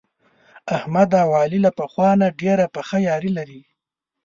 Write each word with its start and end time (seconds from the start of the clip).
احمد 0.77 1.09
او 1.23 1.29
علي 1.41 1.59
له 1.65 1.71
پخوا 1.77 2.09
نه 2.21 2.27
ډېره 2.41 2.65
پخه 2.75 2.97
یاري 3.09 3.31
لري. 3.37 3.61